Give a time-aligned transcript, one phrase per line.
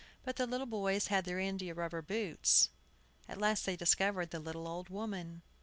[0.23, 2.71] But the little boys had their india rubber boots.
[3.27, 5.43] At last they discovered the little old woman.